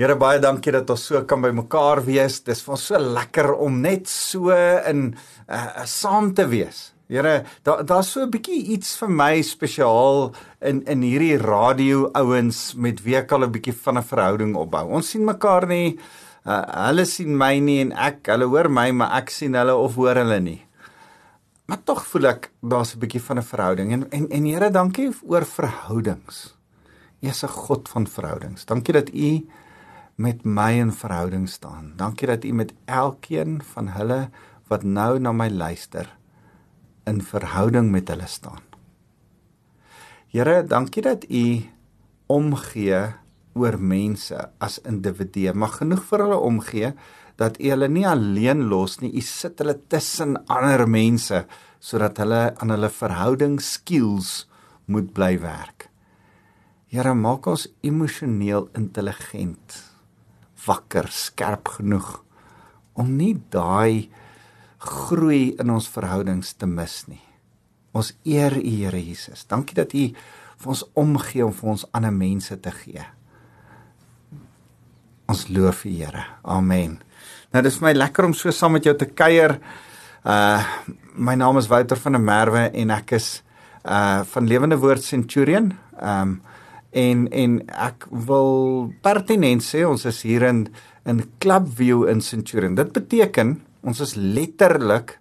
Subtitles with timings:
[0.00, 2.38] Here baie dankie dat ons so kan by mekaar wees.
[2.40, 4.48] Dis vir ons so lekker om net so
[4.88, 6.94] in uh, saam te wees.
[7.12, 10.32] Here, daar daar's so 'n bietjie iets vir my spesiaal
[10.62, 14.88] in in hierdie radio ouens met wie ek al 'n bietjie van 'n verhouding opbou.
[14.88, 15.98] Ons sien mekaar nie
[16.46, 19.96] uh, hulle sien my nie en ek hulle hoor my, maar ek sien hulle of
[19.96, 20.64] hoor hulle nie.
[21.66, 25.12] Maar tog voel ek daar's 'n bietjie van 'n verhouding en en en Here, dankie
[25.28, 26.56] oor verhoudings.
[27.22, 28.64] U is 'n God van verhoudings.
[28.64, 29.44] Dankie dat U
[30.20, 31.94] met my in verhouding staan.
[31.96, 34.28] Dankie dat U met elkeen van hulle
[34.68, 36.10] wat nou na my luister
[37.08, 38.60] in verhouding met hulle staan.
[40.28, 41.64] Here, dankie dat U
[42.28, 43.00] omgee
[43.56, 46.92] oor mense as individue, maar genoeg vir hulle omgee
[47.40, 49.14] dat U hulle nie alleen los nie.
[49.16, 51.46] U sit hulle tussen ander mense
[51.80, 54.44] sodat hulle aan hulle verhouding skills
[54.84, 55.88] moet bly werk.
[56.92, 59.89] Here, maak ons emosioneel intelligent
[60.66, 62.18] wakker, skerp genoeg
[62.98, 64.10] om nie daai
[64.80, 67.22] groei in ons verhoudings te mis nie.
[67.96, 69.44] Ons eer U Here Jesus.
[69.50, 70.04] Dankie dat U
[70.60, 73.04] vir ons omgee om vir ons ander mense te gee.
[75.30, 76.24] Ons loof U Here.
[76.44, 76.98] Amen.
[77.50, 79.58] Nou dis vir my lekker om so saam met jou te kuier.
[80.24, 80.62] Uh
[81.20, 83.40] my naam is Wouter van der Merwe en ek is
[83.82, 85.72] uh van Lewende Woord Centurion.
[86.00, 86.38] Um
[86.90, 90.68] en en ek wil pertinent sê ons is hier in
[91.08, 92.74] in Clubview in Centurion.
[92.74, 95.16] Dit beteken ons is letterlik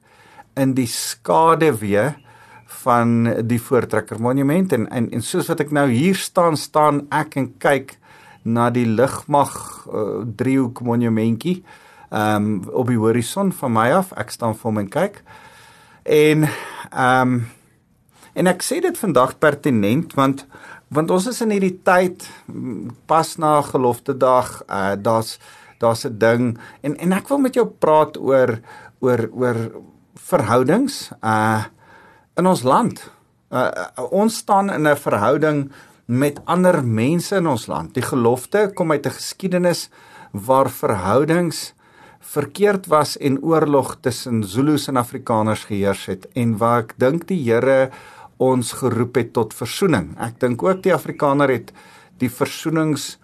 [0.59, 2.09] in die skaduwee
[2.83, 7.37] van die Voortrekker Monument en, en en soos wat ek nou hier staan staan ek
[7.39, 7.95] en kyk
[8.43, 9.53] na die lugmag
[9.87, 11.61] uh, driehoek monumentjie
[12.09, 14.13] um op die horison van my af.
[14.17, 15.21] Ek staan vir hom en kyk.
[16.09, 16.47] En
[16.89, 17.39] um
[18.39, 20.45] en ek sê dit vandag pertinent want
[20.89, 22.25] want ons is in hierdie tyd
[23.09, 25.37] pas na gelofte dag uh daar's
[25.79, 28.59] daar's 'n ding en en ek wil met jou praat oor
[28.99, 29.57] oor oor
[30.15, 31.63] verhoudings uh
[32.37, 33.11] in ons land.
[33.51, 33.69] Uh
[34.11, 35.71] ons staan in 'n verhouding
[36.05, 37.93] met ander mense in ons land.
[37.93, 39.89] Die gelofte kom uit 'n geskiedenis
[40.31, 41.73] waar verhoudings
[42.19, 47.43] verkeerd was en oorlog tussen Zulus en Afrikaners geheers het en waar ek dink die
[47.43, 47.89] Here
[48.39, 50.13] ons geroep het tot versoening.
[50.17, 51.73] Ek dink ook die Afrikaner het
[52.19, 53.17] die versoenings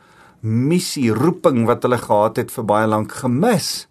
[0.46, 3.88] missie roeping wat hulle gehad het vir baie lank gemis.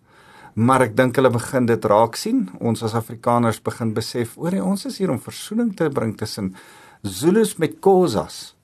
[0.55, 2.47] Maar ek dink hulle begin dit raak sien.
[2.63, 6.53] Ons as Afrikaners begin besef, oor ons is hier om versoening te bring tussen
[7.05, 8.55] Zulus met Khoisas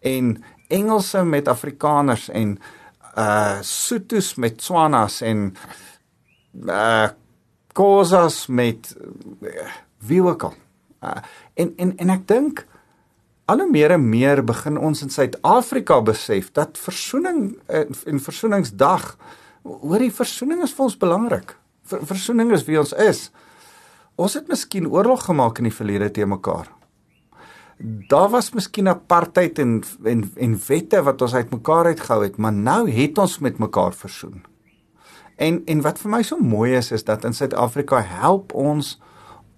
[0.00, 0.38] en
[0.70, 2.58] Engelse met Afrikaners en
[3.18, 5.50] uh Sothos met Tswanas en
[6.68, 7.10] uh
[7.74, 8.94] Khoisas met
[9.42, 9.66] uh,
[10.06, 10.54] wie ook al.
[11.02, 11.16] Uh,
[11.60, 12.64] en en en ek dink
[13.50, 19.14] al hoe meer en meer begin ons in Suid-Afrika besef dat versoening uh, en versoeningsdag
[19.62, 21.56] hoor die versoening is vir ons belangrik.
[21.90, 23.28] Ver, versoening is wie ons is.
[24.20, 26.70] Ons het miskien oorlog gemaak in die verlede te mekaar.
[28.10, 32.82] Daar was miskien apartheid en en en wette wat ons uitmekaar uitgehou het, maar nou
[32.92, 34.42] het ons met mekaar versoen.
[35.40, 38.98] En en wat vir my so mooi is is dat in Suid-Afrika help ons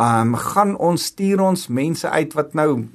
[0.03, 2.89] ehm um, gaan ons stuur ons mense uit wat nou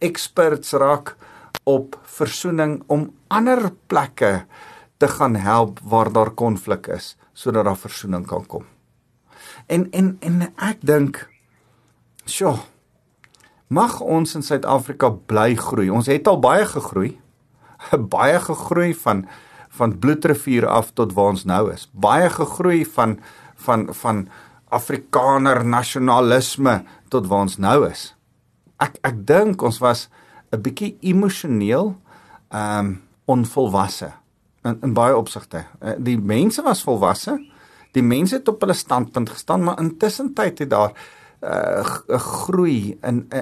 [0.00, 1.16] experts raak
[1.64, 4.46] op versoening om ander plekke
[4.96, 8.64] te gaan help waar daar konflik is sodat daar versoening kan kom.
[9.66, 11.20] En en en ek dink
[12.24, 12.56] sjoe
[13.68, 15.90] mag ons in Suid-Afrika bly groei.
[15.90, 17.16] Ons het al baie gegroei.
[18.16, 19.26] Baie gegroei van
[19.76, 21.84] van bloedrivier af tot waar ons nou is.
[21.92, 23.18] Baie gegroei van
[23.66, 24.28] van van
[24.68, 28.14] Afrikaner nasionalisme tot waar ons nou is.
[28.82, 30.08] Ek ek dink ons was
[30.52, 31.96] 'n bietjie emosioneel
[32.50, 34.12] ehm um, onvolwasse
[34.64, 35.64] in in baie opsigte.
[35.82, 37.38] Uh, die mense was volwasse.
[37.92, 42.98] Die mense het op hulle standpunt gestaan, maar intussen tyd het daar 'n uh, groei
[43.02, 43.40] in uh,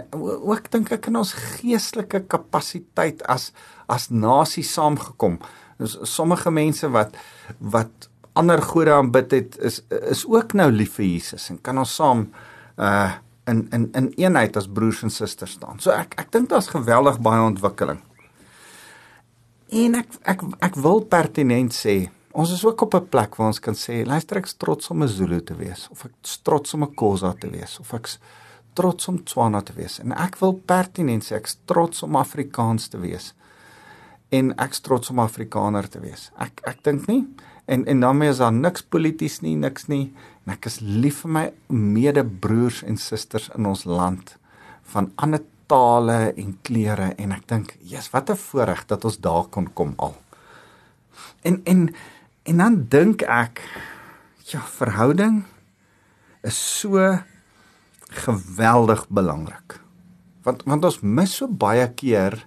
[0.50, 3.52] ook dink ek in ons geestelike kapasiteit as
[3.86, 5.38] as nasie saamgekom.
[5.78, 7.16] Dus sommige mense wat
[7.58, 11.94] wat ander gode aanbid het is is ook nou lief vir Jesus en kan ons
[11.94, 12.28] saam
[12.78, 13.12] uh
[13.46, 15.80] in in in eenheid as broers en susters staan.
[15.80, 18.00] So ek ek dink daar's geweldig baie ontwikkeling.
[19.68, 23.60] En ek ek ek wil pertinent sê, ons is ook op 'n plek waar ons
[23.60, 26.94] kan sê, luister ek trots om 'n Zulu te wees of ek trots om 'n
[26.94, 28.08] Khoza te wees of ek
[28.74, 29.98] trots om Tswana te wees.
[30.00, 33.34] En ek wil pertinent sê ek trots om Afrikaans te wees.
[34.30, 36.30] En ek trots om Afrikaner te wees.
[36.38, 37.26] Ek ek dink nie
[37.64, 40.12] en en daarmee is daar niks polities nie, niks nie.
[40.44, 44.36] En ek is lief vir my medebroers en susters in ons land
[44.92, 45.40] van ander
[45.70, 49.94] tale en kleure en ek dink, "Jesus, wat 'n voorreg dat ons daar kon kom
[49.96, 50.16] al."
[51.42, 51.94] En en
[52.42, 53.62] en dan dink ek
[54.44, 55.44] ja, verhouding
[56.42, 57.18] is so
[58.08, 59.80] geweldig belangrik.
[60.42, 62.46] Want want ons mis so baie keer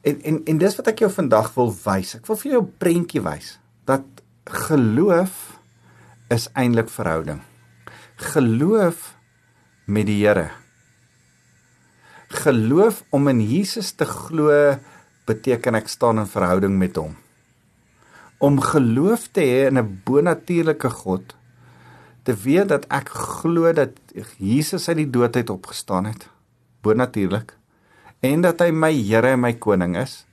[0.00, 2.14] en en en dis wat ek jou vandag wil wys.
[2.14, 4.04] Ek wil vir jou 'n prentjie wys dat
[4.44, 5.58] geloof
[6.28, 7.40] is eintlik verhouding.
[8.16, 9.14] Geloof
[9.84, 10.50] met die Here.
[12.32, 14.78] Geloof om in Jesus te glo
[15.28, 17.14] beteken ek staan in verhouding met hom.
[18.42, 21.36] Om geloof te hê in 'n bonatuurlike God
[22.22, 23.98] te weet dat ek glo dat
[24.38, 26.28] Jesus uit die dood uit opgestaan het
[26.82, 27.56] bonatuurlik
[28.20, 30.26] en dat hy my Here en my koning is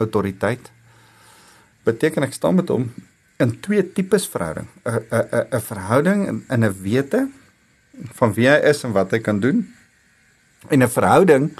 [0.00, 0.73] autoriteit
[1.84, 2.88] beteken ek staan met hom
[3.42, 4.68] in twee tipes verhouding.
[4.84, 7.28] 'n 'n 'n verhouding in 'n wete
[8.18, 9.66] van wie hy is en wat hy kan doen
[10.68, 11.50] en 'n verhouding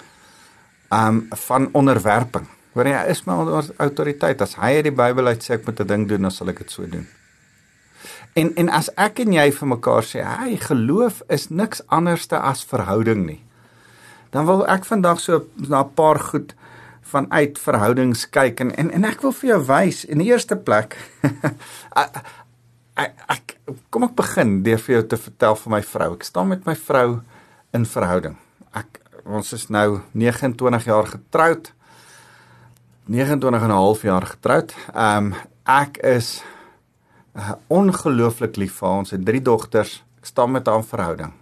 [0.90, 2.46] um van onderwerping.
[2.74, 3.34] Hoor jy hy is my
[3.76, 4.40] autoriteit.
[4.42, 6.58] As hy uit die Bybel uit sê ek moet 'n ding doen dan sal ek
[6.58, 7.06] dit so doen.
[8.34, 12.64] En en as ek en jy vir mekaar sê, "Hey, geloof is niks anderste as
[12.64, 13.44] verhouding nie."
[14.30, 16.54] Dan wil ek vandag so na 'n paar goed
[17.10, 20.96] vanuit verhoudings kyk en en, en ek wil vir jou wys in die eerste plek
[22.02, 23.56] ek, ek
[23.90, 26.10] kom ek begin deur vir jou te vertel van my vrou.
[26.14, 27.20] Ek staan met my vrou
[27.74, 28.36] in verhouding.
[28.76, 31.72] Ek ons is nou 29 jaar getroud.
[33.10, 34.74] 29 en 'n half jaar getroud.
[34.94, 35.34] Ehm um,
[35.64, 36.42] ek is
[37.34, 41.32] uh, ongelooflik lief vir ons het drie dogters ek staan met haar in verhouding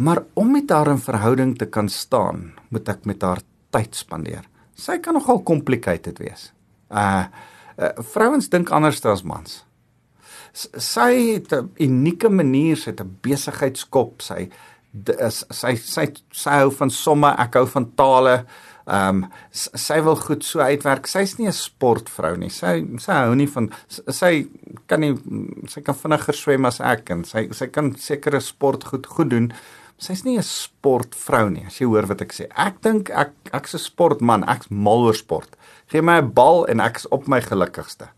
[0.00, 3.42] maar om met haar in verhouding te kan staan moet ek met haar
[3.74, 6.50] tyd spandeer sy kan nogal complicated wees
[6.90, 7.26] uh,
[7.78, 9.62] uh vrouens dink anders as mans
[10.52, 14.50] sy het 'n unieke manier sy het 'n besigheidskop sy
[15.20, 18.44] is sy sy sy hou van somme ek hou van tale
[18.90, 21.06] Ehm um, sy wil goed so uitwerk.
[21.06, 22.50] Sy's nie 'n sportvrou nie.
[22.50, 24.48] Sy sy hou nie van sy
[24.86, 25.14] kan nie
[25.68, 29.52] sy kan vinniger swem as ek en sy sy kan sekere sport goed goed doen.
[30.00, 31.66] Sy's nie 'n sportvrou nie.
[31.66, 32.46] As jy hoor wat ek sê.
[32.56, 34.48] Ek dink ek ek's 'n sportman.
[34.48, 35.56] Ek's mal oor sport.
[35.88, 38.08] Gee my 'n bal en ek's op my gelukkigste.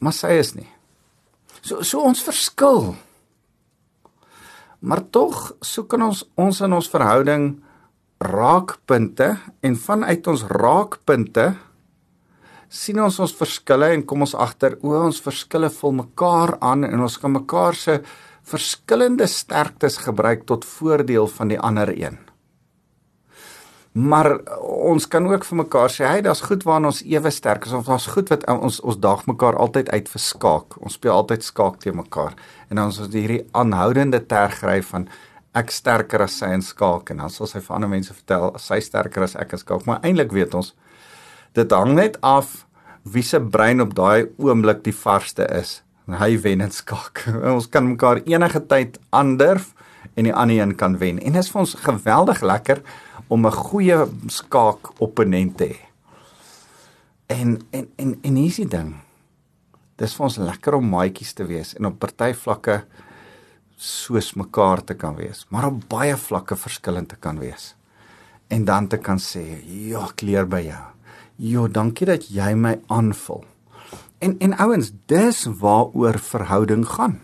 [0.00, 0.68] Maar sy is nie.
[1.62, 2.96] So so ons verskil.
[4.80, 7.62] Maar tog soek ons ons in ons verhouding
[8.20, 11.56] raakpunte en vanuit ons raakpunte
[12.72, 17.00] sien ons ons verskille en kom ons agter o ons verskille vul mekaar aan en
[17.04, 17.98] ons kan mekaar se
[18.42, 22.18] verskillende sterktes gebruik tot voordeel van die ander een.
[23.92, 27.72] Maar ons kan ook vir mekaar sê, "Hey, daar's goed waarna ons ewe sterk is
[27.72, 30.82] of daar's goed wat ons ons daag mekaar altyd uit vir skaak.
[30.82, 32.34] Ons speel altyd skaak teen mekaar."
[32.68, 35.08] En dan ons het hierdie aanhoudende tergry van
[35.52, 38.78] ek sterker as sy in skaak en dan sal sy vir ander mense vertel sy
[38.80, 40.72] sterker as ek in skaak maar eintlik weet ons
[41.58, 42.62] dit hang net af
[43.04, 45.80] wie se brein op daai oomblik die varsste is
[46.20, 47.24] hy wen in skaak
[47.56, 49.72] ons kan mekaar enige tyd aandurf
[50.14, 52.82] en die ander een kan wen en dit is vir ons geweldig lekker
[53.28, 55.80] om 'n goeie skaak opponent te hê
[57.26, 58.94] en en en en hierdie ding
[59.96, 62.82] dis vir ons lekker om maatjies te wees en op party vlakke
[63.82, 67.72] soos mekaar te kan wees, maar op baie vlakke verskillend te kan wees.
[68.52, 70.84] En dan te kan sê, "Ja, ek leer by jou.
[71.36, 73.44] Jo, dankie dat jy my aanvul."
[74.22, 77.20] En en ouens, dis waaroor verhouding gaan.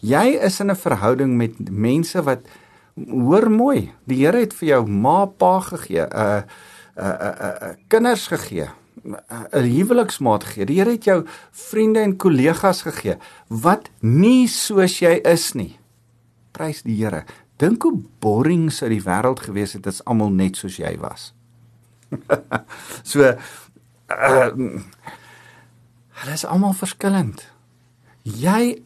[0.00, 2.40] Jy is in 'n verhouding met mense wat
[2.96, 6.44] hoor mooi, die Here het vir jou ma, pa gegee, 'n uh, 'n
[6.96, 8.68] uh, 'n uh, uh, uh, kinders gegee.
[9.04, 10.66] 'n huweliksmaat gegee.
[10.66, 13.16] Die Here het jou vriende en kollegas gegee
[13.48, 15.78] wat nie soos jy is nie
[16.52, 17.24] prys die Here.
[17.56, 21.32] Dink hoe boring sou die wêreld gewees het as almal net soos jy was.
[23.10, 24.50] so uh,
[26.22, 27.42] hulle is almal verskillend.
[28.22, 28.78] Jy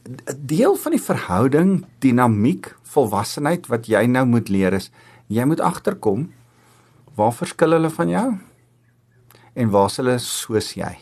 [0.48, 4.88] deel van die verhouding dinamiek volwassenheid wat jy nou moet leer is
[5.28, 6.30] jy moet agterkom
[7.18, 8.28] waar verskil hulle van jou
[9.56, 10.94] en waar is hulle soos jy.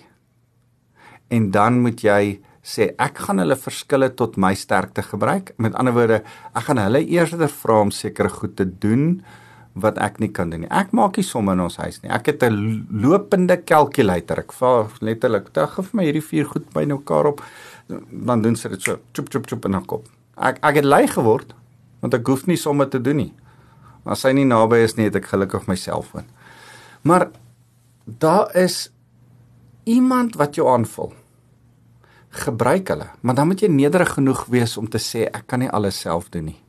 [1.31, 5.53] En dan moet jy sê ek gaan hulle verskille tot my sterkte gebruik.
[5.61, 6.23] Met ander woorde,
[6.57, 9.21] ek gaan hulle eerder vra om sekere goed te doen
[9.75, 10.71] wat ek nie kan doen nie.
[10.71, 12.11] Ek maak nie somme in ons huis nie.
[12.15, 14.39] Ek het 'n lopende kalkulator.
[14.39, 17.43] Ek vra letterlik, "Dag, gee vir my hierdie vier goed by mekaar op."
[18.11, 20.07] Dan doen sy dit so, chup chup chup in haar kop.
[20.37, 21.55] Ek ek het lui geword
[22.01, 23.33] want ek hoef nie somme te doen nie.
[24.05, 26.25] As sy nie naby is nie, het ek gelukkig my selfoon.
[27.03, 27.31] Maar
[28.05, 28.91] daar is
[29.85, 31.13] iemand wat jou aanvul
[32.29, 35.71] gebruik hulle, maar dan moet jy nederig genoeg wees om te sê ek kan nie
[35.71, 36.64] alles self doen nie.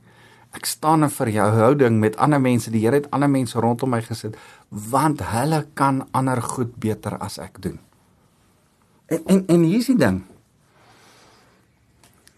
[0.56, 2.72] Ek staan in vir jou houding met ander mense.
[2.72, 4.38] Die Here het ander mense rondom my gesit
[4.70, 7.80] want hulle kan ander goed beter as ek doen.
[9.12, 10.24] En en, en hier is die ding.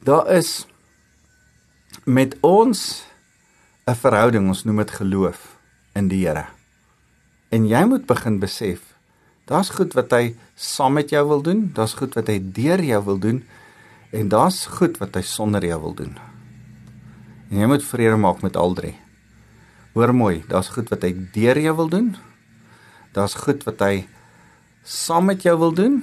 [0.03, 0.67] Daar is
[2.05, 3.05] met ons
[3.87, 5.57] 'n verhouding, ons noem dit geloof
[5.95, 6.45] in die Here.
[7.49, 8.79] En jy moet begin besef,
[9.45, 13.03] daar's goed wat hy saam met jou wil doen, daar's goed wat hy deur jou
[13.03, 13.43] wil doen
[14.11, 16.26] en daar's goed wat hy sonder jou wil doen.
[17.49, 18.95] En jy moet vrede maak met al drie.
[19.95, 22.09] Hoor mooi, daar's goed wat hy deur jou wil doen.
[23.15, 24.05] Daar's goed wat hy
[24.83, 26.01] saam met jou wil doen.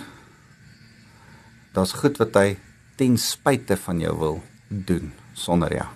[1.77, 2.57] Daar's goed wat hy
[2.99, 5.87] ten spyte van jou wil doen sonder jou.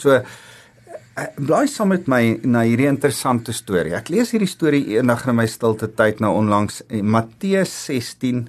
[0.00, 3.94] So eh, blaai saam met my na hierdie interessante storie.
[3.96, 8.46] Ek lees hierdie storie eendag in my stilte tyd nou onlangs Matteus 16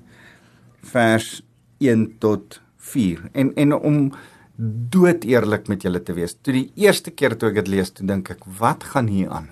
[0.93, 1.41] vers
[1.83, 3.29] 1 tot 4.
[3.33, 4.03] En en om
[4.61, 6.35] dood eerlik met julle te wees.
[6.37, 9.49] Toe die eerste keer toe ek dit lees, toe dink ek, wat gaan hier aan?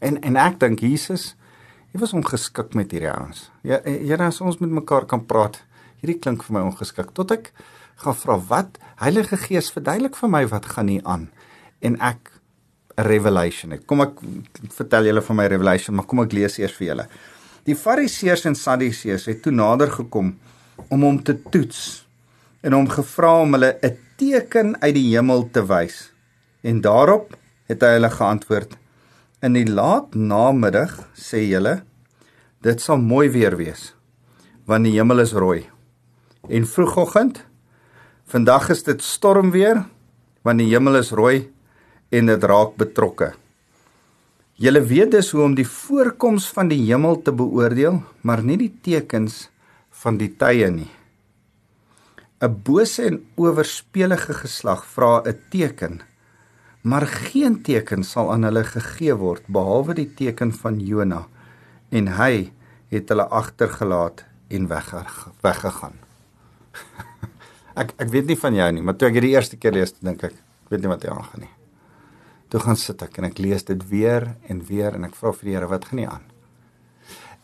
[0.00, 1.34] En en ek dink Jesus,
[1.92, 3.50] hy was ongeskik met hierdie ouens.
[3.66, 5.60] Ja, Here, as ons met mekaar kan praat,
[6.00, 7.12] hierdie klink vir my ongeskik.
[7.16, 7.52] Tot ek
[8.00, 11.28] gaan vra wat Heilige Gees verduidelik vir my wat gaan hier aan
[11.84, 12.32] en ek
[12.96, 13.84] revelation het.
[13.88, 14.20] Kom ek
[14.72, 17.06] vertel julle van my revelation, maar kom ek lees eers vir julle.
[17.68, 20.32] Die Fariseërs en Sadduseërs het toe nader gekom
[20.88, 22.06] om hom te toets
[22.64, 26.10] en hom gevra om hulle 'n teken uit die hemel te wys.
[26.66, 27.36] En daarop
[27.70, 28.76] het hy hulle geantwoord:
[29.42, 31.82] In die laat namiddag sê julle
[32.64, 33.92] dit sal mooi weer wees
[34.66, 35.62] want die hemel is rooi.
[36.50, 37.38] En vroegoggend
[38.26, 39.84] vandag is dit stormweer
[40.46, 41.46] want die hemel is rooi
[42.10, 43.32] en dit raak betrokke.
[44.56, 48.72] Julle weet dus hoe om die voorkoms van die hemel te beoordeel, maar nie die
[48.82, 49.50] tekens
[50.02, 50.88] van die tye nie.
[52.40, 56.02] 'n Bose en oorspelige geslag vra 'n teken,
[56.82, 61.26] maar geen teken sal aan hulle gegee word behalwe die teken van Jona
[61.90, 62.52] en hy
[62.88, 65.96] het hulle agtergelaat en weggegaan.
[67.82, 69.96] ek ek weet nie van jou nie, maar toe ek dit die eerste keer lees,
[70.00, 71.54] dink ek, ek weet nie wat hier aangaan nie.
[72.48, 75.48] Toe gaan sit ek en ek lees dit weer en weer en ek vra vir
[75.48, 76.35] die Here wat gaan nie aan.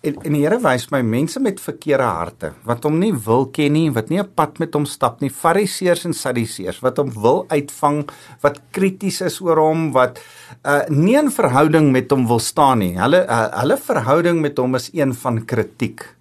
[0.02, 3.76] En en die Here wys my mense met verkeerde harte wat hom nie wil ken
[3.76, 7.46] nie, wat nie 'n pad met hom stap nie, Fariseërs en Sadduseërs wat hom wil
[7.48, 8.10] uitvang,
[8.42, 10.18] wat krities is oor hom, wat
[10.66, 12.98] uh nie 'n verhouding met hom wil staan nie.
[12.98, 16.16] Hulle uh, hulle verhouding met hom is een van kritiek,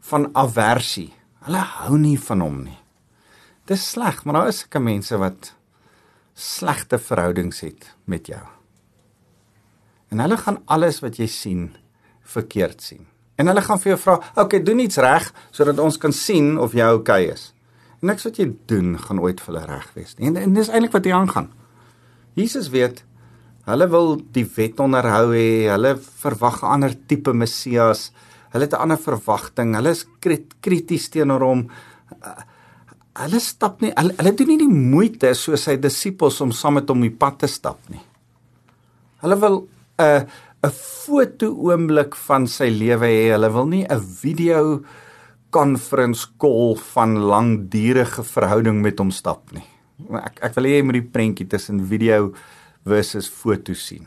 [0.00, 1.12] van aversie.
[1.42, 2.78] Hulle hou nie van hom nie.
[3.66, 5.54] Dis sleg, maar daar is sulke mense wat
[6.34, 8.46] slegte verhoudings het met jou.
[10.10, 11.70] En hulle gaan alles wat jy sien
[12.30, 13.06] verkeerd sien.
[13.40, 16.58] En hulle gaan vir jou vra, "Oké, okay, doen iets reg sodat ons kan sien
[16.58, 17.54] of jy oukei okay is."
[18.02, 20.26] En niks wat jy doen gaan ooit vir hulle reg wees nie.
[20.26, 21.50] En, en dis eintlik wat hier aangaan.
[22.34, 23.04] Jesus weet
[23.64, 28.12] hulle wil die wet onderhou hê, hulle verwag 'n ander tipe Messias.
[28.52, 29.74] Hulle het 'n ander verwagting.
[29.74, 30.06] Hulle is
[30.60, 31.70] krities teenoor hom
[33.20, 36.90] hulle stap nie hulle, hulle doen nie die moeite soos sy disippels om saam met
[36.90, 38.02] hom die pad te stap nie.
[39.24, 39.56] Hulle wil
[40.00, 40.22] 'n uh,
[40.60, 43.32] 'n foto oomblik van sy lewe hê.
[43.32, 44.84] Hulle wil nie 'n video
[45.50, 49.64] conference call van langdurige verhouding met hom stap nie.
[50.12, 52.32] Ek ek wil hê jy moet die prentjie tussen video
[52.84, 54.06] versus foto sien.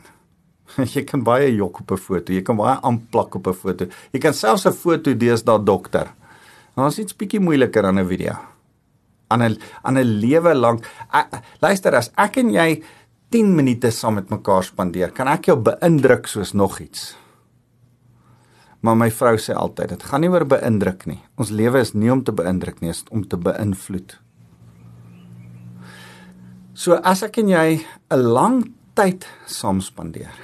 [0.94, 3.86] Jy kan baie jok op 'n foto, jy kan baie aanplak op 'n foto.
[4.12, 6.10] Jy kan selfs 'n foto deesdae dokter.
[6.74, 8.54] Dit is iets bietjie moeiliker aan 'n video
[9.34, 10.86] aan 'n aan 'n lewe lank.
[11.60, 12.82] Luister as ek en jy
[13.34, 17.12] 10 minute saam met mekaar spandeer, kan ek jou beïndruk soos nog iets.
[18.84, 21.18] Maar my vrou sê altyd, dit gaan nie oor beïndruk nie.
[21.40, 24.14] Ons lewe is nie om te beïndruk nie, is om te beïnvloed.
[26.78, 30.34] So as ek en jy 'n lang tyd saam spandeer,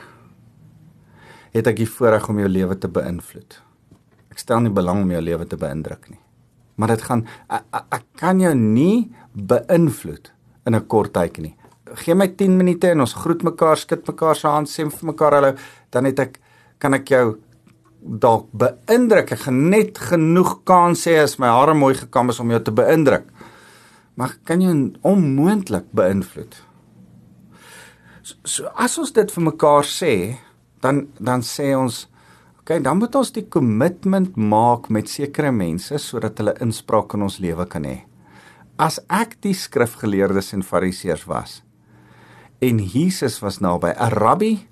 [1.52, 3.62] het ek die voorreg om jou lewe te beïnvloed.
[4.30, 6.20] Ek stel nie belang om jou lewe te beïndruk nie
[6.80, 7.26] maar dit gaan
[7.68, 10.32] ek kan jou nie beïnvloed
[10.66, 11.56] in 'n kort tydjie nie.
[11.98, 15.38] Gee my 10 minute en ons groet mekaar, skud mekaar se hand, sê vir mekaar
[15.38, 15.54] hallo,
[15.90, 16.36] dan het ek
[16.80, 17.24] kan ek jou
[18.00, 19.32] dalk beïndruk.
[19.34, 22.74] Ek gaan net genoeg kans hê as my hare mooi gekam is om jou te
[22.74, 23.26] beïndruk.
[24.16, 24.72] Maar kan jy
[25.06, 26.56] onmoontlik beïnvloed?
[28.22, 30.14] So, so as ons dit vir mekaar sê,
[30.84, 32.06] dan dan sê ons
[32.60, 37.40] OK, dan moet ons die kommitment maak met sekere mense sodat hulle inspraak in ons
[37.42, 37.96] lewe kan hê.
[38.80, 41.60] As ek die skrifgeleerdes en fariseërs was
[42.60, 44.66] en Jesus was naby, 'n rabbi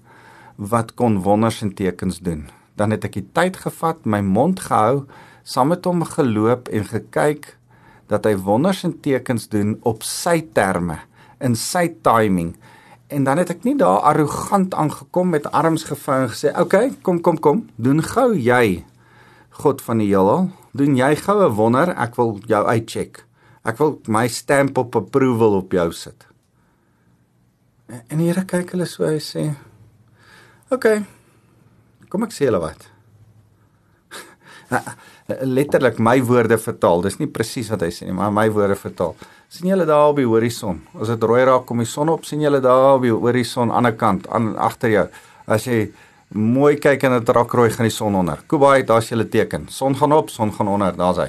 [0.57, 5.07] wat kon wonders en tekens doen, dan het ek die tyd gevat, my mond gehou,
[5.43, 7.57] saam met hom geloop en gekyk
[8.07, 10.99] dat hy wonders en tekens doen op sy terme,
[11.41, 12.57] in sy timing.
[13.09, 16.93] En dan het ek nie daar arrogant aangekom met arms gevou en gesê, "Oké, okay,
[17.03, 18.85] kom kom kom, doen gou jy
[19.51, 23.25] God van die heelal, Doen jy gou 'n wonder, ek wil jou uitcheck.
[23.65, 26.28] Ek wil my stamp op approval op jou sit.
[27.89, 29.49] En die Here kyk hulle so hy sê:
[30.71, 30.77] "Oké.
[30.77, 31.05] Okay,
[32.09, 32.89] kom ek sê hulle wat."
[35.29, 37.03] letterlik my woorde vertaal.
[37.05, 39.17] Dis nie presies wat hy sê nie, maar my woorde vertaal.
[39.49, 40.83] sien julle daar op die horison?
[41.01, 43.89] As dit rooi raak kom die son op, sien julle daar op die horison aan
[43.89, 45.07] die kant, aan agter jou.
[45.47, 45.87] As jy
[46.37, 48.43] mooi kyk en dit raak rooi, gaan die son onder.
[48.49, 49.69] Kubai, daar's julle teken.
[49.73, 51.29] Son gaan op, son gaan onder, daar's hy.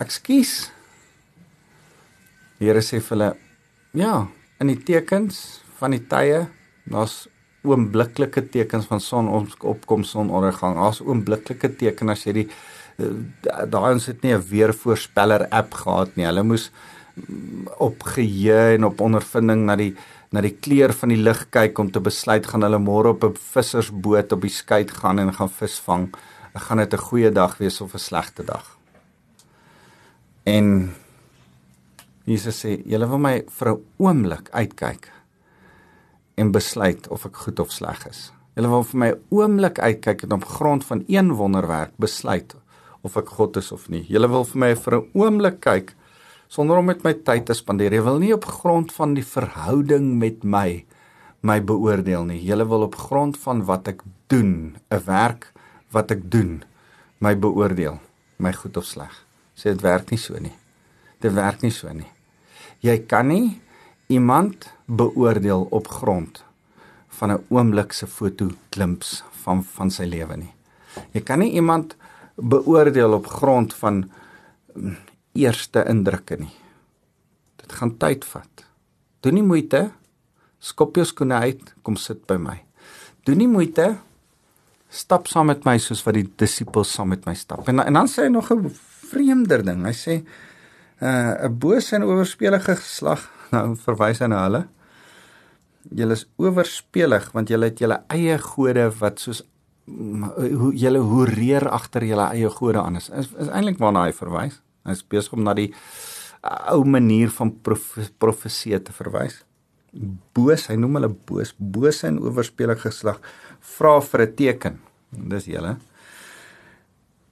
[0.00, 0.54] Ekskuus.
[2.60, 3.30] Die Here sê vir hulle,
[3.96, 4.14] ja,
[4.60, 6.44] in die tekens van die tye,
[6.90, 7.24] daar's
[7.64, 9.28] oombliklike tekens van son
[9.68, 10.78] opkom son ondergang.
[10.80, 12.46] Daar's oombliklike teken as jy die
[13.00, 13.10] eh,
[13.68, 16.26] daai ons het nie 'n weervoorspeller app gehad nie.
[16.26, 16.70] Hulle moes
[17.16, 19.94] mm, op geheue en op ondervinding na die
[20.32, 23.34] na die kleur van die lig kyk om te besluit gaan hulle môre op 'n
[23.34, 26.14] vissersboot op die skei gaan en gaan visvang.
[26.54, 28.78] Gaan dit 'n goeie dag wees of 'n slegte dag?
[30.44, 30.94] En
[32.30, 35.10] Jesus sê, "Julle wil my vir 'n oomblik uitkyk."
[36.40, 38.28] en besluit of ek goed of sleg is.
[38.56, 42.54] Hulle wil vir my oomblik uitkyk en op grond van een wonderwerk besluit
[43.06, 44.02] of ek God is of nie.
[44.08, 45.94] Hulle wil vir my vir 'n oomblik kyk
[46.48, 47.92] sonder om met my tyd te spandeer.
[47.92, 50.84] Hulle wil nie op grond van die verhouding met my
[51.42, 52.40] my beoordeel nie.
[52.48, 55.52] Hulle wil op grond van wat ek doen, 'n werk
[55.90, 56.64] wat ek doen,
[57.18, 57.98] my beoordeel,
[58.38, 59.24] my goed of sleg.
[59.56, 60.56] Sê dit werk nie so nie.
[61.20, 62.19] Dit werk nie so nie.
[62.80, 63.60] Jy kan nie
[64.08, 66.44] iemand beoordeel op grond
[67.08, 70.54] van 'n oomblik se foto klimps van van sy lewe nie.
[71.12, 71.96] Jy kan nie iemand
[72.36, 74.10] beoordeel op grond van
[74.74, 74.96] mm,
[75.32, 76.54] eerste indrukke nie.
[77.56, 78.64] Dit gaan tyd vat.
[79.20, 79.90] Doen nie moeite.
[80.58, 82.58] Skop jou skoene uit, kom sit by my.
[83.24, 83.96] Doen nie moeite.
[84.88, 87.68] Stap saam met my soos wat die disippels saam met my stap.
[87.68, 88.70] En en dan sê hy nog 'n
[89.10, 89.84] vreemder ding.
[89.84, 90.24] Hy sê
[91.00, 94.64] uh, 'n bose en oorspelige geslag nou verwys hy na hulle.
[95.90, 99.42] Julle is oorspelig want julle het julle eie gode wat soos
[99.90, 103.08] hoe julle hoe reer agter julle eie gode aan is.
[103.10, 104.60] Is, is eintlik waarna hy verwys.
[104.86, 109.42] Hy is besig om na die uh, ou manier van prof, profesie te verwys.
[110.36, 113.18] Boos, hy noem hulle boos, bose en oorspelig geslag
[113.76, 114.78] vra vir 'n teken.
[115.10, 115.76] Dis julle.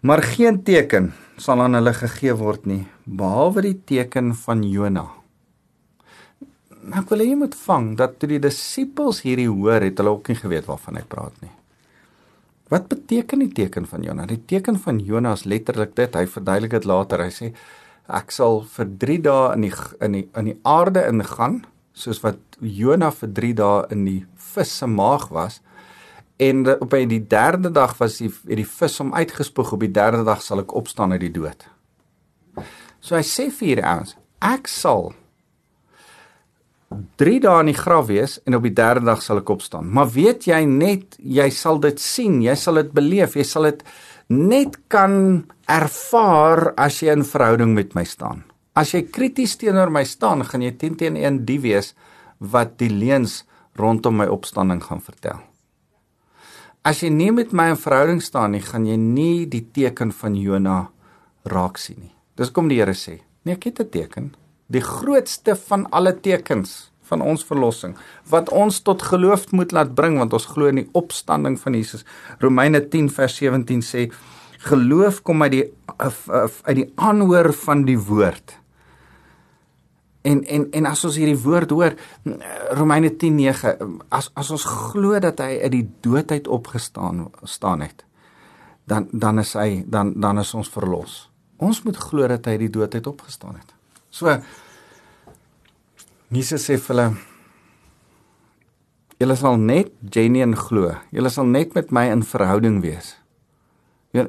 [0.03, 5.13] Maar geen teken sal aan hulle gegee word nie behalwe die teken van Jonah
[6.89, 10.15] nou ek wil hê jy moet vang dat toe die disippels hierdie hoor, het hulle
[10.17, 11.53] ook nie geweet waarvan hy praat nie.
[12.73, 14.27] Wat beteken die teken van Jona?
[14.29, 16.13] Die teken van Jona is letterlik dit.
[16.13, 17.25] Hy verduidelik dit later.
[17.25, 17.53] Hy sê
[18.13, 19.73] ek sal vir 3 dae in die
[20.05, 21.63] in die in die aarde ingaan
[21.97, 24.21] soos wat Jona vir 3 dae in die
[24.53, 25.63] vis se maag was.
[26.39, 30.43] En op die derde dag was die die vis om uitgespoeg op die derde dag
[30.43, 31.67] sal ek opstaan uit die dood.
[33.03, 35.11] So hy sê vir hierdie ouens, ek sal
[37.21, 39.91] 3 dae in die graf wees en op die derde dag sal ek opstaan.
[39.93, 43.83] Maar weet jy net, jy sal dit sien, jy sal dit beleef, jy sal dit
[44.33, 48.45] net kan ervaar as jy in verhouding met my staan.
[48.79, 51.95] As jy krities teenoor my staan, gaan jy teen teen een die wees
[52.39, 53.43] wat die leuns
[53.79, 55.48] rondom my opstanding gaan vertel.
[56.89, 60.37] As jy nie met my in verhouding staan nie, gaan jy nie die teken van
[60.41, 60.87] Jona
[61.53, 62.15] raak sien nie.
[62.41, 63.19] Dis kom die Here sê.
[63.45, 64.31] Nee, ek het 'n teken
[64.73, 67.97] die grootste van alle tekens van ons verlossing
[68.31, 72.05] wat ons tot geloof moet laat bring want ons glo in die opstanding van Jesus.
[72.39, 74.11] Romeine 10 vers 17 sê
[74.59, 75.65] geloof kom uit die
[75.99, 78.57] uit die aanhoor van die woord.
[80.23, 81.95] En en en as ons hierdie woord hoor
[82.75, 88.05] Romeine 10:9 as as ons glo dat hy uit die dood uit opgestaan staan het
[88.89, 91.31] dan dan is hy dan dan is ons verlos.
[91.57, 93.75] Ons moet glo dat hy uit die dood uit opgestaan het.
[94.11, 94.39] So
[96.29, 97.09] Jesus sê vir hulle
[99.19, 100.93] Julle sal net genuen glo.
[101.11, 103.18] Julle sal net met my in verhouding wees.
[104.17, 104.25] Ja,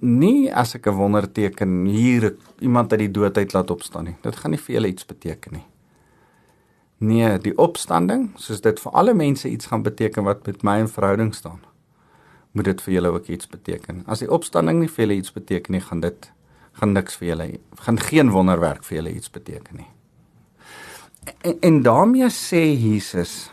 [0.00, 4.16] nie as ek 'n wonderteken hier iemand uit die dood uit laat opstaan nie.
[4.22, 5.66] Dit gaan nie vir julle iets beteken nie.
[6.98, 10.88] Nee, die opstanding, soos dit vir alle mense iets gaan beteken wat met my in
[10.88, 11.60] verhouding staan,
[12.52, 14.02] moet dit vir julle ook iets beteken.
[14.06, 16.30] As die opstanding nie vir julle iets beteken nie, gaan dit
[16.72, 19.90] gaan niks vir julle gaan geen wonderwerk vir julle iets beteken nie.
[21.42, 23.50] En, en daarmee sê Jesus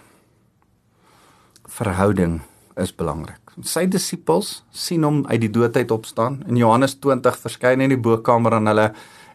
[1.69, 2.41] verhouding
[2.81, 3.39] is belangrik.
[3.63, 6.41] Sy disippels sien hom uit die dood uit opstaan.
[6.47, 8.91] In Johannes 20 verskyn hy in die bokkamer aan hulle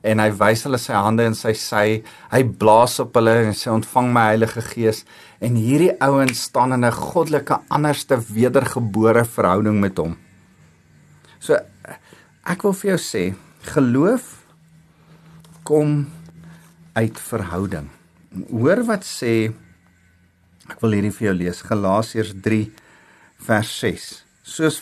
[0.06, 1.86] en hy wys hulle sy hande en sy sy.
[2.32, 5.04] Hy blaas op hulle en sê ontvang my Heilige Gees.
[5.40, 10.16] En hierdie ouens staan in 'n goddelike anderste wedergebore verhouding met hom.
[11.38, 11.58] So
[12.46, 13.22] Ek wil vir jou sê,
[13.74, 14.26] geloof
[15.66, 16.04] kom
[16.94, 17.88] uit verhouding.
[18.52, 19.50] Hoor wat sê
[20.70, 22.60] ek wil hierdie vir jou lees Galasiërs 3
[23.44, 24.24] vers 6.
[24.46, 24.80] Soos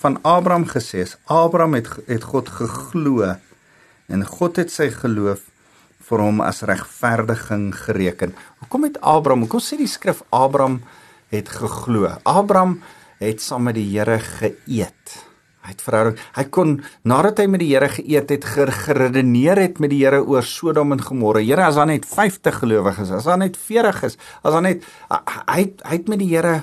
[0.00, 3.34] van Abraham gesê is, Abraham het het God geglo
[4.10, 5.46] en God het sy geloof
[6.04, 8.34] vir hom as regverdiging gereken.
[8.60, 10.82] Hoekom het Abraham, hoekom sê die skrif Abraham
[11.32, 12.10] het geglo?
[12.28, 12.80] Abraham
[13.22, 15.14] het saam met die Here geëet.
[15.64, 16.18] Hy het verhouding.
[16.36, 16.74] Hy kon
[17.08, 18.44] nadat hy met die Here geëet het,
[18.84, 21.40] geredeneer het met die Here oor Sodom en Gomorra.
[21.40, 24.84] Here, as daar net 50 gelowiges is, as daar net 40 is, as daar net
[25.08, 26.58] hy hy het met die Here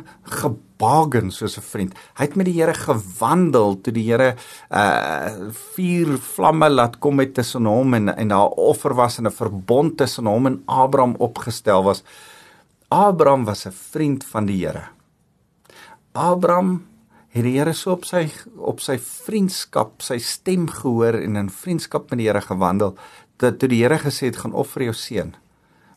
[0.82, 1.94] gebagen soos 'n vriend.
[2.18, 4.36] Hy het met die Here gewandel toe die Here
[4.72, 9.32] uh vier vlamme laat kom met tussen hom en en daar offer was en 'n
[9.32, 12.04] verbond tussen hom en Abraham opgestel was.
[12.90, 14.84] Abraham was 'n vriend van die Here.
[16.14, 16.86] Abraham
[17.30, 22.10] het die Here so op sy op sy vriendskap, sy stem gehoor en in vriendskap
[22.10, 22.96] met die Here gewandel
[23.38, 25.36] dat toe die Here gesê het gaan offer jou seun,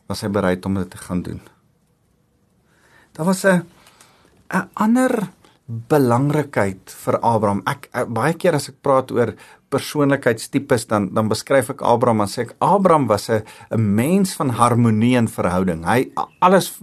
[0.07, 1.41] was hy bereid om dit te gaan doen.
[3.13, 3.74] Daar was 'n
[4.53, 5.29] 'n ander
[5.65, 7.61] belangrikheid vir Abraham.
[7.65, 9.33] Ek, ek baie keer as ek praat oor
[9.69, 14.49] persoonlikheidstipes dan dan beskryf ek Abraham en sê ek Abraham was 'n 'n mens van
[14.49, 15.85] harmonie en verhouding.
[15.85, 16.79] Hy alles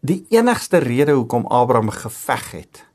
[0.00, 2.86] die enigste rede hoekom Abraham geveg het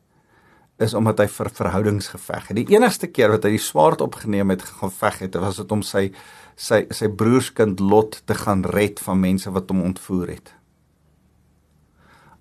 [0.77, 2.57] is omdat hy vir verhoudings geveg het.
[2.57, 6.09] Die enigste keer wat hy die swaard opgeneem het geveg het, was dit om sy
[6.55, 10.53] sy sy broerskind Lot te gaan red van mense wat hom ontvoer het.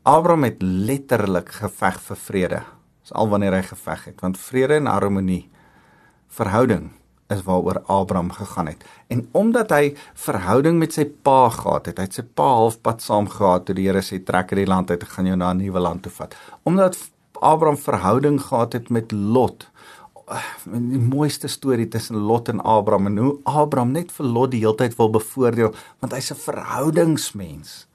[0.05, 2.59] Abraham het letterlik geveg vir vrede.
[3.01, 5.47] Dis al wanneer hy geveg het, want vrede en harmonie
[6.29, 6.91] verhouding
[7.33, 8.85] is waaroor Abraham gegaan het.
[9.09, 9.95] En omdat hy
[10.27, 14.03] verhouding met sy pa gehad het, hy het sy pa halfpad saamgegaan toe die Here
[14.05, 16.37] sê trek uit die land uit, ek gaan jou na 'n nuwe land toe vat.
[16.69, 17.01] Omdat
[17.41, 19.71] Abraham verhouding gehad het met Lot.
[20.69, 24.77] Die mooiste storie tussen Lot en Abraham en hoe Abraham net vir Lot die hele
[24.77, 27.87] tyd wil bevoordeel want hy's 'n verhoudingsmens.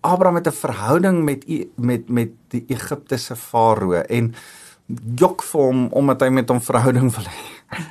[0.00, 1.44] Abraham het 'n verhouding met
[1.76, 4.34] met met die Egiptiese farao en
[5.16, 7.42] jok vir hom omdat hy met hom verhouding wil hê.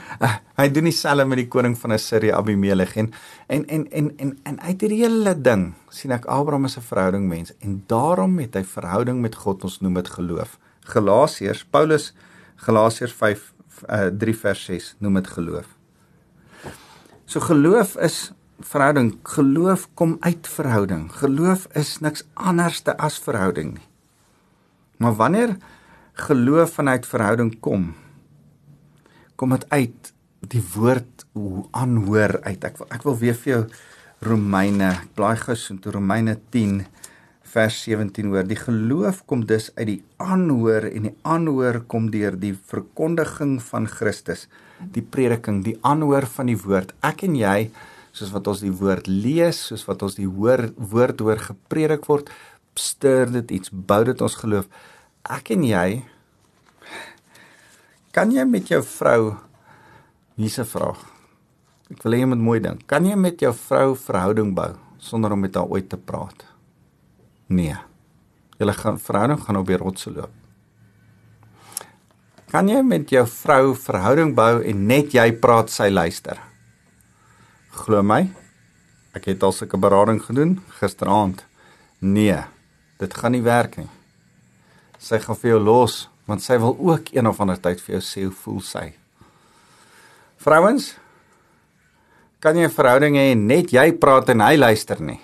[0.60, 3.13] hy doen dieselfde met die koning van Assirië Abimelech en
[3.47, 7.28] en en en en, en uit hierdie hele ding sien ek Abraham is 'n verhouding
[7.28, 10.60] mens en daarom het hy verhouding met God ons noem dit geloof.
[10.82, 12.13] Galasiërs, Paulus
[12.56, 13.54] Galasiërs 5
[13.88, 15.67] uh, 3 vers 6 noem dit geloof.
[17.25, 19.17] So geloof is verhouding.
[19.24, 21.08] Geloof kom uit verhouding.
[21.12, 23.88] Geloof is niks anderste as verhouding nie.
[25.00, 25.58] Maar wanneer
[26.13, 27.93] geloof vanuit verhouding kom,
[29.36, 30.13] kom dit uit
[30.52, 32.63] die woord hoe aanhoor uit.
[32.63, 33.63] Ek wil ek wil weer vir jou
[34.28, 36.82] Romeine, blaai gou so toe Romeine 10
[37.50, 42.36] vers 17 hoor die geloof kom dus uit die aanhoor en die aanhoor kom deur
[42.38, 44.45] die verkondiging van Christus
[44.93, 47.58] die prediking die aanhoor van die woord ek en jy
[48.19, 52.32] soos wat ons die woord lees soos wat ons die hoor woord hoor gepredik word
[52.79, 54.67] stuur dit iets bou dit ons geloof
[55.39, 55.88] ek en jy
[58.15, 59.34] kan jy met jou vrou
[60.39, 61.01] hierse vraag
[61.89, 65.34] ek wil hê jy moet mooi dink kan jy met jou vrou verhouding bou sonder
[65.34, 66.49] om met haar ooit te praat
[67.49, 67.75] Nee.
[68.58, 70.29] Julle gaan verhouding gaan op die rotse loop.
[72.49, 76.38] Kan jy met jou vrou verhouding bou en net jy praat sy luister?
[77.80, 78.28] Glo my.
[79.15, 81.46] Ek het al sulke berading gedoen gisteraand.
[82.00, 82.38] Nee,
[83.00, 83.89] dit gaan nie werk nie.
[85.00, 88.04] Sy gaan vir jou los want sy wil ook een of ander tyd vir jou
[88.06, 88.84] sê hoe voel sy.
[90.38, 90.92] Vrouens,
[92.39, 95.20] kan jy 'n verhouding hê net jy praat en hy luister nie?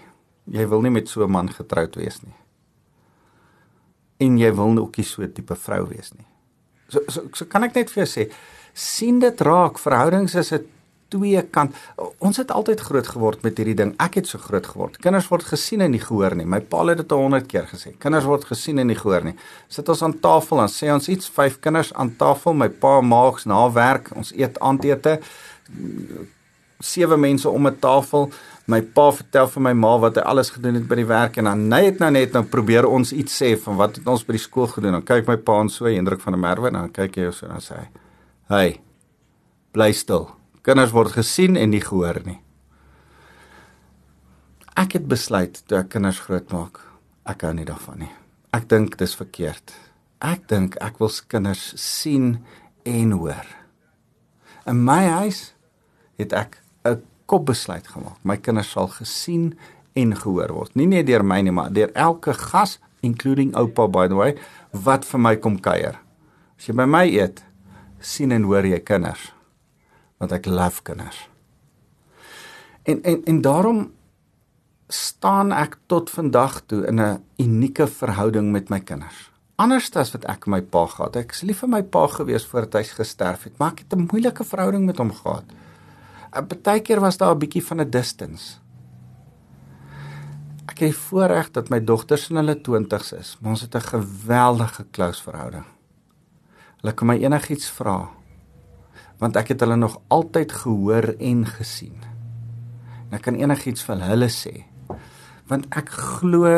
[0.46, 2.36] jy wil nie met so 'n man getroud wees nie.
[4.20, 6.28] En jy wil ook nie so 'n tipe vrou wees nie.
[6.88, 8.32] So, so so kan ek net vir jou sê,
[8.74, 10.68] sien dit raak, verhoudings is 'n
[11.16, 11.76] twee kant.
[12.24, 13.94] Ons het altyd groot geword met hierdie ding.
[14.04, 15.00] Ek het so groot geword.
[15.04, 16.48] Kinders word gesien en nie gehoor nie.
[16.48, 17.96] My pa het dit 100 keer gesê.
[18.02, 19.36] Kinders word gesien en nie gehoor nie.
[19.72, 23.48] Sit ons aan tafel en sê ons iets, vyf kinders aan tafel, my pa maags
[23.50, 25.20] na werk, ons eet aandete.
[26.84, 28.30] Sewe mense om 'n tafel
[28.68, 31.46] my pa vertel vir my ma wat hy alles gedoen het by die werk en
[31.46, 34.42] dan net nou net nou probeer ons iets sê van wat het ons by die
[34.42, 34.98] skool gedoen.
[34.98, 37.46] Dan kyk my pa en so Hendrik van der Merwe en dan kyk hy so
[37.46, 37.88] en dan sê hy:
[38.50, 38.82] "Hey,
[39.72, 40.32] bly stil.
[40.66, 42.40] Kinders word gesien en nie gehoor nie."
[44.76, 46.82] Ek het besluit toe ek kinders grootmaak,
[47.26, 48.12] ek hou nie daarvan nie.
[48.52, 49.72] Ek dink dis verkeerd.
[50.20, 52.42] Ek dink ek wil kinders sien
[52.84, 53.46] en hoor.
[54.68, 55.54] In my huis
[56.20, 58.18] het ek 'n kopbesluit gemaak.
[58.24, 59.58] My kinders sal gesien
[59.94, 60.76] en gehoor word.
[60.76, 64.36] Nie net deur my nie, maar deur elke gas, including oupa by the way,
[64.72, 65.96] wat vir my kom kuier.
[66.58, 67.44] As jy by my eet,
[68.00, 69.35] sien en hoor jy kinders.
[70.18, 71.30] Want ek lief kinders.
[72.84, 73.92] En en en daarom
[74.88, 79.32] staan ek tot vandag toe in 'n unieke verhouding met my kinders.
[79.56, 81.16] Anders as wat ek my pa gehad.
[81.16, 84.08] Ek is lief vir my pa gewees voordat hy gesterf het, maar ek het 'n
[84.12, 85.44] moeilike verhouding met hom gehad.
[86.36, 88.60] 'n Partykeer was daar 'n bietjie van 'n distance.
[90.68, 94.86] Ek het voorreg dat my dogters in hulle 20's is, maar ons het 'n geweldige
[94.92, 95.66] close verhouding.
[96.82, 98.10] Hulle kan my enigiets vra
[99.22, 101.96] want ek het hulle nog altyd gehoor en gesien.
[103.10, 104.66] En ek kan enigiets van hulle sê
[105.46, 106.50] want ek glo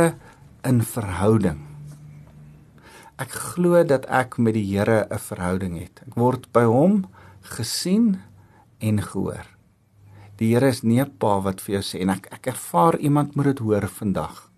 [0.63, 1.59] in verhouding.
[3.19, 5.99] Ek glo dat ek met die Here 'n verhouding het.
[6.07, 7.03] Ek word by hom
[7.41, 8.21] gesien
[8.79, 9.43] en gehoor.
[10.37, 13.35] Die Here is nie 'n pa wat vir jou sê en ek ek ervaar iemand
[13.35, 14.49] moet dit hoor vandag.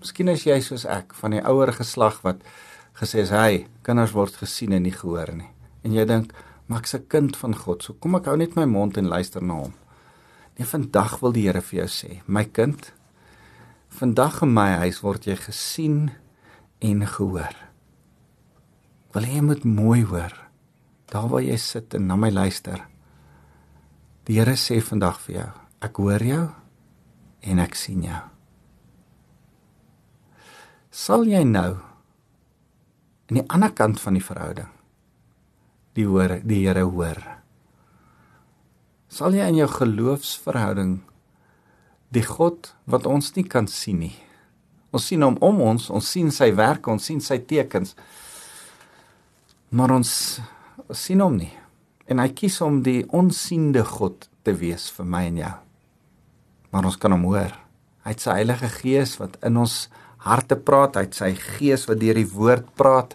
[0.00, 2.40] Miskien is jy soos ek van die ouer geslag wat
[2.96, 5.50] gesê het hy kinders word gesien en nie gehoor nie.
[5.84, 6.32] En jy dink,
[6.70, 9.42] maar ek's 'n kind van God, so kom ek hou net my mond en luister
[9.42, 9.74] na hom.
[10.56, 12.92] Nee, vandag wil die Here vir jou sê, my kind,
[13.90, 16.12] Vandag in my huis word jy gesien
[16.78, 17.56] en gehoor.
[19.12, 20.32] Wil jy moet mooi hoor.
[21.10, 22.86] Daar waar jy sit en na my luister.
[24.24, 25.48] Die Here sê vandag vir jou,
[25.82, 26.44] ek hoor jou
[27.50, 28.22] en ek sien jou.
[30.90, 31.70] Sal jy nou
[33.30, 34.70] aan die ander kant van die verhouding
[36.00, 37.20] die hoor die Here hoor?
[39.10, 41.00] Sal jy in jou geloofsverhouding
[42.14, 44.16] die God wat ons nie kan sien nie.
[44.90, 47.94] Ons sien hom om ons, ons sien sy werk, ons sien sy tekens.
[49.70, 50.12] Maar ons
[50.98, 51.52] sien hom nie.
[52.10, 55.52] En hy kies om die onsiende God te wees vir my en jou.
[56.74, 57.54] Maar ons kan hom hoor.
[58.02, 59.84] Hy het sy Heilige Gees wat in ons
[60.24, 63.14] harte praat, hy het sy Gees wat deur die woord praat.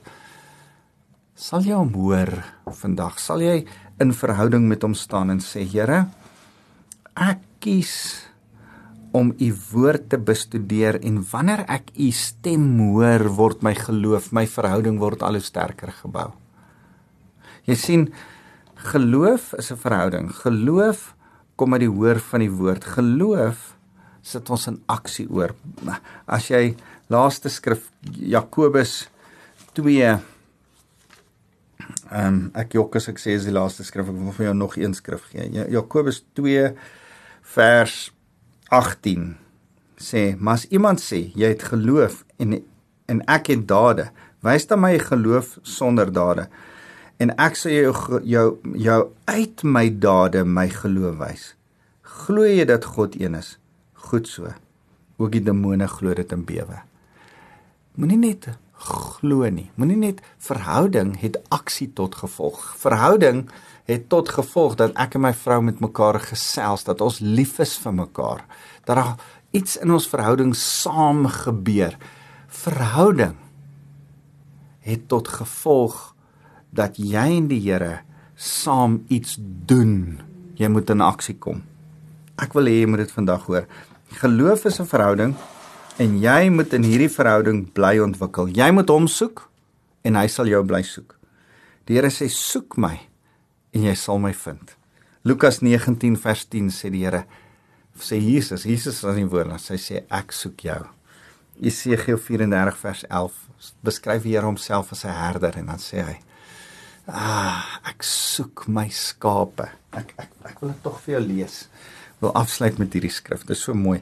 [1.35, 2.29] Sal jy hom hoor
[2.79, 3.17] vandag?
[3.19, 3.55] Sal jy
[3.99, 6.05] in verhouding met hom staan en sê, Here,
[7.11, 7.91] ek kies
[9.15, 14.45] om u woord te bestudeer en wanneer ek u stem hoor word my geloof, my
[14.47, 16.29] verhouding word al hoe sterker gebou.
[17.67, 18.05] Jy sien
[18.93, 20.31] geloof is 'n verhouding.
[20.31, 21.15] Geloof
[21.57, 22.83] kom uit die hoor van die woord.
[22.83, 23.75] Geloof
[24.21, 25.51] sit ons in aksie oor.
[26.27, 26.75] As jy
[27.09, 29.09] laaste skrif Jakobus
[29.73, 30.34] 2
[32.11, 34.53] ehm um, ek jok as ek sê is die laaste skrif ek wil vir jou
[34.57, 35.49] nog een skrif gee.
[35.73, 36.73] Jakobus 2
[37.55, 38.11] vers
[38.69, 39.35] 18
[39.97, 42.61] sê, "Maar as iemand sê jy het geloof en
[43.05, 44.09] en ek het dade,
[44.41, 46.47] wys dan my geloof sonder dade
[47.17, 51.45] en ek sê jou jou jou uit my dade my geloof wys.
[52.01, 53.57] Glo jy dat God een is?
[53.93, 54.51] Goed so.
[55.17, 56.81] Ook die demone glo dit en bewe.
[57.95, 59.69] Moenie net glo nie.
[59.75, 62.75] Moenie net verhouding het aksie tot gevolg.
[62.77, 63.45] Verhouding
[63.85, 67.75] het tot gevolg dat ek en my vrou met mekaar gesels, dat ons lief is
[67.77, 68.45] vir mekaar,
[68.85, 69.15] dat daar
[69.55, 71.95] iets in ons verhouding saam gebeur.
[72.47, 73.35] Verhouding
[74.85, 76.13] het tot gevolg
[76.75, 78.01] dat jy en die Here
[78.35, 80.19] saam iets doen.
[80.59, 81.63] Jy moet in aksie kom.
[82.41, 83.67] Ek wil hê jy moet dit vandag hoor.
[84.19, 85.35] Geloof is 'n verhouding
[86.01, 88.49] en jy moet in hierdie verhouding bly ontwikkel.
[88.51, 89.45] Jy moet hom soek
[90.05, 91.15] en hy sal jou bly soek.
[91.87, 92.97] Die Here sê soek my
[93.75, 94.75] en jy sal my vind.
[95.25, 97.23] Lukas 19 vers 10 sê die Here
[97.95, 100.81] sê Jesus, Jesus aan die woord, hy sê ek soek jou.
[101.63, 106.17] Jesegiel 34 vers 11 beskryf die Here homself as 'n herder en dan sê hy
[107.07, 109.69] Ah, ek soek my skape.
[109.93, 111.67] Ek ek ek wil dit tog vir jou lees.
[112.19, 113.45] Wil afsluit met hierdie skrif.
[113.45, 114.01] Dit is so mooi.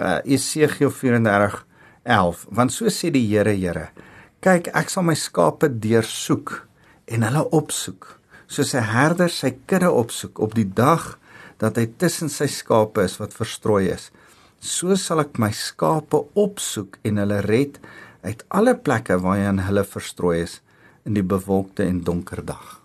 [0.00, 2.46] Uh Esegiel 34:11.
[2.48, 3.90] Want so sê die Here, Here,
[4.40, 6.54] kyk, ek sal my skape deursoek
[7.12, 8.16] en hulle opsoek
[8.50, 11.18] soos 'n herder sy kudde opsoek op die dag
[11.58, 14.10] dat hy tussen sy skape is wat verstrooi is.
[14.60, 17.78] So sal ek my skape opsoek en hulle red
[18.24, 20.60] uit alle plekke waarheen hulle verstrooi is
[21.04, 22.80] in die bewolkte en donker dag.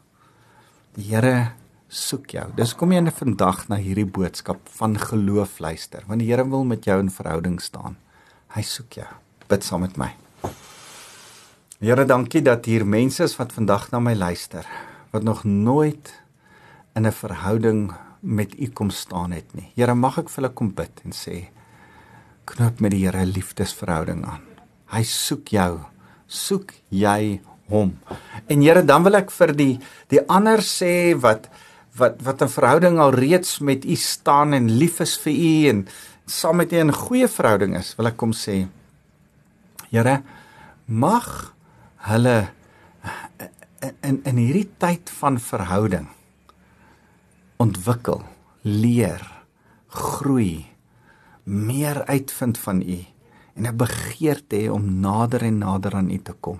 [0.95, 1.55] Die Here
[1.95, 2.45] soek jou.
[2.57, 6.85] Dis kom jy vandag na hierdie boodskap van geloof luister, want die Here wil met
[6.85, 7.95] jou in verhouding staan.
[8.55, 9.07] Hy soek jou.
[9.49, 10.11] Bid saam met my.
[11.79, 14.65] Here, dankie dat hier mense is wat vandag na my luister
[15.11, 16.11] wat nog nooit
[16.95, 19.71] in 'n verhouding met U kom staan het nie.
[19.75, 21.47] Here, mag ek vir hulle kom bid en sê
[22.45, 24.41] knoop met die Here 'n liefdesverhouding aan.
[24.87, 25.79] Hy soek jou.
[26.27, 27.99] Soek jy hom.
[28.47, 31.49] En Here, dan wil ek vir die die ander sê wat
[31.97, 35.87] wat wat 'n verhouding al reeds met U staan en lief is vir U en
[36.25, 38.67] saam met U 'n goeie verhouding is, wil ek kom sê
[39.89, 40.23] Here,
[40.85, 41.55] mag
[41.97, 42.49] hulle
[44.01, 46.07] in in hierdie tyd van verhouding
[47.57, 48.23] ontwikkel,
[48.61, 49.23] leer,
[49.87, 50.65] groei,
[51.43, 53.05] meer uitvind van U
[53.55, 56.59] en 'n begeerte hê om nader en nader aan U te kom.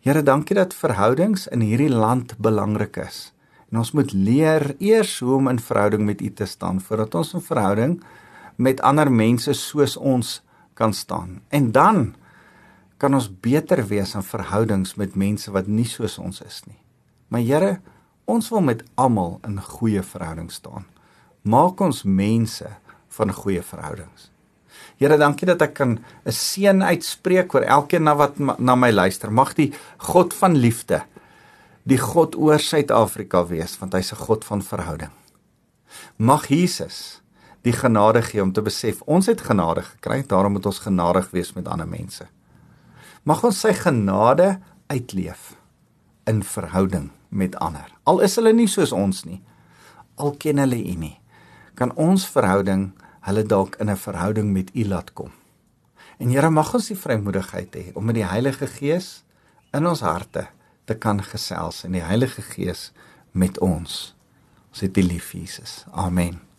[0.00, 3.32] Here, dankie dat verhoudings in hierdie land belangrik is.
[3.70, 7.34] En ons moet leer eers hoe om in verhouding met U te staan voordat ons
[7.34, 8.02] 'n verhouding
[8.56, 10.42] met ander mense soos ons
[10.74, 11.40] kan staan.
[11.48, 12.14] En dan
[12.96, 16.78] kan ons beter wees in verhoudings met mense wat nie soos ons is nie.
[17.28, 17.80] Maar Here,
[18.24, 20.84] ons wil met almal in goeie verhouding staan.
[21.42, 22.68] Maak ons mense
[23.08, 24.30] van goeie verhoudings.
[25.00, 29.32] Here, dankie dat ek kan 'n seën uitspreek oor elkeen na wat na my luister.
[29.32, 31.02] Mag die God van liefde
[31.90, 35.10] die God oor Suid-Afrika wees, want hy's 'n God van verhouding.
[36.16, 37.20] Mag Jesus
[37.62, 41.52] die genade gee om te besef ons het genade gekry, daarom moet ons genadig wees
[41.52, 42.26] met ander mense.
[43.24, 45.56] Mag ons sy genade uitleef
[46.26, 47.90] in verhouding met ander.
[48.04, 49.42] Al is hulle nie soos ons nie,
[50.16, 51.20] al ken hulle U nie,
[51.74, 55.32] kan ons verhouding hulle dalk in 'n verhouding met U laat kom.
[56.18, 59.24] En Here mag ons die vrymoedigheid hê om met die Heilige Gees
[59.72, 60.48] in ons harte
[60.90, 62.90] te kan gesels en die Heilige Gees
[63.30, 64.14] met ons.
[64.70, 65.84] Ons het U lief Jesus.
[65.94, 66.49] Amen.